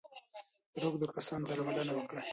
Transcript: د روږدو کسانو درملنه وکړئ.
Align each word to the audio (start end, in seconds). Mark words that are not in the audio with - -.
د 0.73 0.75
روږدو 0.83 1.07
کسانو 1.15 1.45
درملنه 1.49 1.93
وکړئ. 1.95 2.23